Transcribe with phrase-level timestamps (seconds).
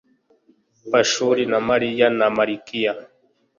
[0.91, 2.91] pashuri na amariya na malikiya